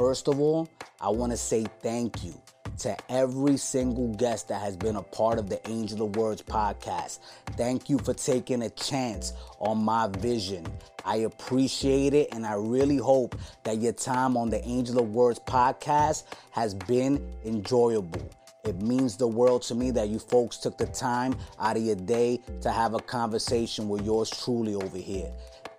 first 0.00 0.28
of 0.28 0.40
all, 0.40 0.66
I 0.98 1.10
want 1.10 1.30
to 1.30 1.36
say 1.36 1.66
thank 1.82 2.24
you 2.24 2.32
to 2.78 2.96
every 3.12 3.58
single 3.58 4.14
guest 4.14 4.48
that 4.48 4.62
has 4.62 4.74
been 4.74 4.96
a 4.96 5.02
part 5.02 5.38
of 5.38 5.50
the 5.50 5.60
Angel 5.68 6.06
of 6.06 6.16
Words 6.16 6.40
podcast. 6.40 7.18
Thank 7.58 7.90
you 7.90 7.98
for 7.98 8.14
taking 8.14 8.62
a 8.62 8.70
chance 8.70 9.34
on 9.58 9.84
my 9.84 10.08
vision. 10.08 10.66
I 11.04 11.16
appreciate 11.16 12.14
it 12.14 12.28
and 12.32 12.46
I 12.46 12.54
really 12.54 12.96
hope 12.96 13.36
that 13.64 13.76
your 13.76 13.92
time 13.92 14.38
on 14.38 14.48
the 14.48 14.66
Angel 14.66 15.00
of 15.00 15.10
Words 15.10 15.38
podcast 15.40 16.24
has 16.52 16.72
been 16.72 17.22
enjoyable. 17.44 18.30
It 18.64 18.80
means 18.80 19.18
the 19.18 19.28
world 19.28 19.60
to 19.64 19.74
me 19.74 19.90
that 19.90 20.08
you 20.08 20.18
folks 20.18 20.56
took 20.56 20.78
the 20.78 20.86
time 20.86 21.36
out 21.58 21.76
of 21.76 21.82
your 21.82 21.96
day 21.96 22.40
to 22.62 22.70
have 22.70 22.94
a 22.94 23.00
conversation 23.00 23.86
with 23.90 24.06
yours 24.06 24.30
truly 24.30 24.74
over 24.74 24.96
here. 24.96 25.30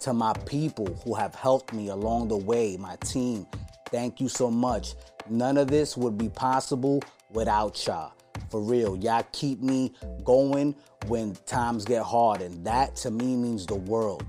To 0.02 0.13
my 0.13 0.33
people 0.45 0.85
who 1.03 1.16
have 1.16 1.33
helped 1.33 1.73
me 1.73 1.88
along 1.88 2.27
the 2.27 2.38
way, 2.38 2.77
my 2.77 2.97
team, 2.97 3.47
thank 3.91 4.20
you 4.20 4.30
so 4.30 4.50
much. 4.50 4.95
None 5.30 5.58
of 5.58 5.68
this 5.68 5.95
would 5.95 6.18
be 6.18 6.30
possible 6.30 7.04
without 7.31 7.86
y'all. 7.86 8.14
For 8.50 8.62
real, 8.62 8.98
y'all 8.98 9.26
keep 9.31 9.62
me 9.62 9.94
going 10.23 10.76
when 11.08 11.36
times 11.45 11.86
get 11.86 12.04
hard, 12.04 12.41
and 12.41 12.66
that 12.66 12.95
to 12.98 13.12
me 13.12 13.36
means 13.36 13.66
the 13.66 13.76
world. 13.76 14.26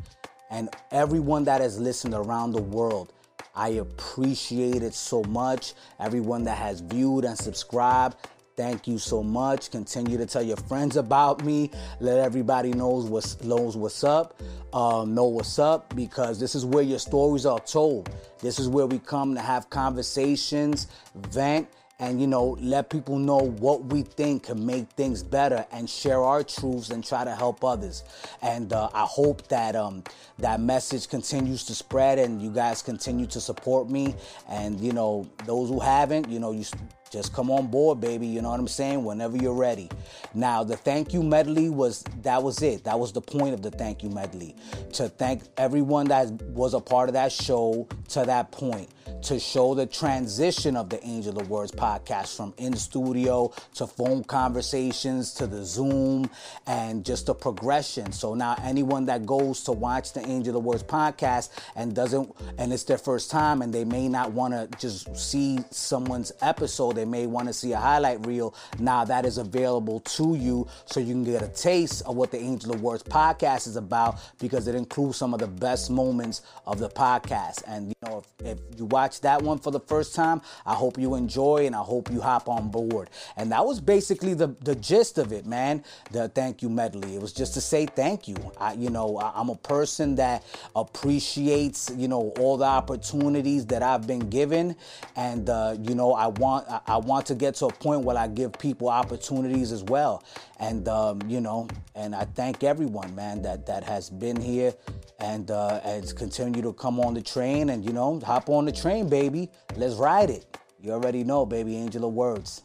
And 0.51 0.69
everyone 0.91 1.45
that 1.45 1.61
has 1.61 1.79
listened 1.79 2.15
around 2.15 2.53
the 2.53 2.63
world, 2.63 3.13
I 3.55 3.71
appreciate 3.71 4.83
it 4.83 4.95
so 4.95 5.23
much. 5.25 5.75
Everyone 5.99 6.45
that 6.45 6.59
has 6.59 6.81
viewed 6.81 7.25
and 7.25 7.37
subscribed, 7.37 8.17
Thank 8.57 8.87
you 8.87 8.99
so 8.99 9.23
much. 9.23 9.71
Continue 9.71 10.19
to 10.19 10.27
tell 10.27 10.43
your 10.43 10.59
friends 10.59 10.97
about 10.97 11.43
me. 11.45 11.71
Let 12.01 12.19
everybody 12.19 12.73
knows 12.73 13.07
what's 13.07 13.43
knows 13.43 13.77
what's 13.77 14.05
up. 14.05 14.41
Um, 14.75 15.15
know 15.15 15.25
what's 15.25 15.59
up 15.59 15.95
because 15.97 16.39
this 16.39 16.55
is 16.55 16.65
where 16.67 16.83
your 16.83 16.99
stories 16.99 17.47
are 17.47 17.61
told. 17.61 18.11
This 18.41 18.59
is 18.59 18.69
where 18.69 18.87
we 18.87 18.99
come 18.99 19.35
to 19.35 19.41
have 19.41 19.71
conversations, 19.71 20.89
vent, 21.15 21.67
and 21.99 22.21
you 22.21 22.27
know 22.27 22.57
let 22.61 22.91
people 22.91 23.17
know 23.17 23.39
what 23.39 23.85
we 23.85 24.03
think 24.03 24.45
can 24.45 24.67
make 24.67 24.89
things 24.91 25.23
better 25.23 25.65
and 25.73 25.89
share 25.89 26.21
our 26.21 26.43
truths 26.43 26.91
and 26.91 27.07
try 27.07 27.25
to 27.25 27.35
help 27.35 27.63
others 27.63 28.03
and 28.43 28.73
uh, 28.73 28.89
i 28.93 29.05
hope 29.05 29.47
that 29.49 29.77
um, 29.77 30.03
that 30.39 30.61
message 30.61 31.09
continues 31.09 31.63
to 31.65 31.75
spread 31.75 32.19
and 32.19 32.43
you 32.43 32.51
guys 32.51 32.83
continue 32.83 33.27
to 33.27 33.41
support 33.41 33.89
me 33.89 34.15
and 34.49 34.81
you 34.81 34.93
know 34.93 35.25
those 35.47 35.69
who 35.69 35.79
haven't 35.79 36.29
you 36.29 36.41
know 36.41 36.51
you 36.51 36.65
just 37.13 37.35
come 37.35 37.51
on 37.51 37.67
board, 37.67 38.01
baby. 38.01 38.27
You 38.27 38.41
know 38.41 38.51
what 38.51 38.59
I'm 38.59 38.67
saying? 38.67 39.05
Whenever 39.05 39.37
you're 39.37 39.53
ready. 39.53 39.91
Now, 40.33 40.65
the 40.65 40.77
thank 40.77 41.13
you 41.13 41.23
medley 41.23 41.69
was 41.69 42.03
that 42.23 42.43
was 42.43 42.63
it. 42.63 42.85
That 42.85 42.99
was 42.99 43.13
the 43.13 43.21
point 43.21 43.53
of 43.53 43.61
the 43.61 43.71
thank 43.71 44.03
you 44.03 44.09
medley. 44.09 44.57
To 44.95 45.09
thank 45.11 45.43
everyone 45.59 46.09
that 46.09 46.31
was 46.43 46.73
a 46.73 46.81
part 46.81 47.11
of 47.11 47.13
that 47.13 47.31
show 47.31 47.87
to 48.09 48.25
that 48.25 48.51
point. 48.51 48.89
To 49.25 49.39
show 49.39 49.75
the 49.75 49.87
transition 49.87 50.75
of 50.77 50.89
the 50.89 51.05
Angel 51.05 51.39
of 51.39 51.51
Words 51.51 51.71
podcast 51.71 52.37
from 52.37 52.55
in 52.57 52.75
studio 52.77 53.53
to 53.75 53.87
phone 53.87 54.25
conversations 54.25 55.35
to 55.35 55.47
the 55.47 55.65
Zoom 55.65 56.31
and 56.67 57.05
just 57.05 57.27
the 57.27 57.35
progression. 57.35 58.13
So 58.13 58.35
now 58.35 58.57
anyone 58.65 59.05
that 59.07 59.27
goes 59.27 59.63
to 59.65 59.73
watch 59.73 60.15
the 60.15 60.27
Angel 60.27 60.57
of 60.57 60.65
Words 60.65 60.83
podcast 60.83 61.51
and 61.77 61.95
doesn't 61.95 62.35
and 62.57 62.73
it's 62.73 62.85
their 62.85 62.99
first 62.99 63.31
time 63.31 63.61
and 63.61 63.73
they 63.73 63.85
may 63.85 64.09
not 64.09 64.33
want 64.33 64.55
to 64.55 64.69
just 64.79 65.15
see 65.15 65.59
someone's 65.71 66.33
episode 66.41 66.99
they 67.03 67.09
may 67.09 67.27
want 67.27 67.49
to 67.49 67.53
see 67.53 67.73
a 67.73 67.79
highlight 67.79 68.25
reel. 68.25 68.55
Now 68.79 69.05
that 69.05 69.27
is 69.27 69.37
available 69.37 69.99
to 70.01 70.37
you 70.37 70.69
so 70.87 71.01
you 71.01 71.13
can 71.15 71.25
get 71.25 71.43
a 71.43 71.49
taste 71.49 72.03
of 72.07 72.15
what 72.15 72.31
the 72.31 72.39
Angel 72.39 72.73
of 72.73 72.81
Words 72.81 73.03
podcast 73.03 73.67
is 73.67 73.75
about 73.75 74.21
because 74.39 74.69
it 74.69 74.77
includes 74.77 75.17
some 75.17 75.35
of 75.35 75.41
the 75.41 75.49
best 75.49 75.91
moments 75.91 76.43
of 76.65 76.79
the 76.79 76.89
podcast. 76.89 77.65
And 77.67 77.89
you 77.89 77.95
know, 78.07 78.23
if, 78.39 78.47
if 78.47 78.79
you 78.79 78.85
watch 78.85 79.21
that 79.23 79.43
one 79.43 79.59
for 79.59 79.73
the 79.73 79.81
first 79.81 80.15
time, 80.15 80.43
I 80.65 80.75
hope 80.75 80.97
you 80.97 81.17
enjoy 81.17 81.67
and 81.67 81.75
I 81.75 81.81
hope 81.81 82.09
you 82.09 82.21
hop 82.21 82.49
on 82.49 82.69
board. 82.69 83.11
And 83.37 83.51
that 83.51 83.67
was 83.67 83.81
basically 83.81 84.35
the, 84.35 84.55
the 84.61 84.77
gist 84.77 85.19
of 85.19 85.33
it, 85.33 85.45
man. 85.45 85.83
The 86.13 86.29
thank 86.29 86.63
you 86.63 86.71
medley. 86.71 87.17
It 87.17 87.21
was 87.21 87.33
just 87.33 87.55
to 87.55 87.61
say 87.61 87.87
thank 87.87 88.29
you. 88.29 88.37
I, 88.61 88.75
you 88.75 88.91
know, 88.91 89.19
I, 89.19 89.33
I'm 89.35 89.49
a 89.49 89.57
person 89.57 90.15
that 90.17 90.45
appreciates, 90.77 91.91
you 91.97 92.07
know, 92.07 92.33
all 92.39 92.57
the 92.57 92.65
opportunities 92.65 93.67
that 93.67 93.83
I've 93.83 94.07
been 94.07 94.31
given. 94.31 94.77
And, 95.17 95.51
uh, 95.51 95.77
you 95.81 95.97
know, 95.97 96.15
I 96.15 96.29
want, 96.29 96.69
I 96.93 96.99
want 96.99 97.25
to 97.29 97.35
get 97.35 97.55
to 97.55 97.67
a 97.67 97.73
point 97.73 98.05
where 98.05 98.19
I 98.19 98.29
give 98.29 98.53
people 98.59 98.91
opportunities 98.91 99.73
as 99.73 99.83
well. 99.83 100.23
And 100.61 100.87
um, 100.89 101.23
you 101.27 101.41
know, 101.41 101.67
and 101.95 102.15
I 102.15 102.27
thank 102.27 102.63
everyone, 102.63 103.15
man, 103.15 103.41
that 103.43 103.65
that 103.65 103.83
has 103.85 104.11
been 104.11 104.39
here 104.39 104.75
and 105.19 105.51
uh, 105.51 105.81
has 105.81 106.13
continued 106.13 106.65
to 106.65 106.75
come 106.75 107.01
on 107.01 107.15
the 107.15 107.23
train 107.23 107.71
and 107.71 107.83
you 107.83 107.95
know, 107.95 108.21
hop 108.21 108.51
on 108.51 108.67
the 108.67 108.73
train, 108.73 109.09
baby. 109.09 109.49
Let's 109.75 109.95
ride 109.95 110.29
it. 110.29 110.59
You 110.83 110.93
already 110.93 111.25
know, 111.25 111.47
baby, 111.47 111.77
Angel 111.77 112.05
of 112.05 112.13
Words. 112.13 112.63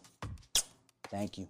Thank 1.09 1.37
you. 1.37 1.47